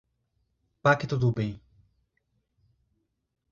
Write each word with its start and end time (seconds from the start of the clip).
Pacto 0.81 1.15
do 1.15 1.31
bem 1.31 1.61